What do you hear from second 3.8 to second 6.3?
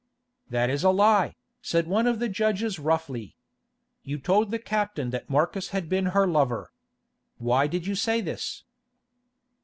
"You told the captain that Marcus had been her